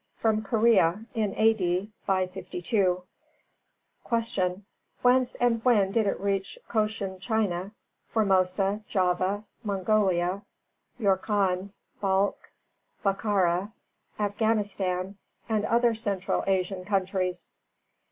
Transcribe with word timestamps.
From 0.17 0.41
Korea, 0.41 1.05
in 1.13 1.35
A. 1.37 1.53
D. 1.53 1.91
552. 2.07 3.03
309. 4.09 4.55
Q. 4.63 4.65
_Whence 5.05 5.35
and 5.39 5.63
when 5.63 5.91
did 5.91 6.07
it 6.07 6.19
reach 6.19 6.57
Cochin 6.67 7.19
China, 7.19 7.71
Formosa, 8.07 8.83
Java, 8.87 9.43
Mongolia, 9.63 10.41
Yorkand, 10.99 11.75
Balk, 11.99 12.49
Bokhara, 13.05 13.73
Afghanistan 14.17 15.19
and 15.47 15.65
other 15.67 15.93
Central 15.93 16.43
Asian 16.47 16.83
countries? 16.83 17.51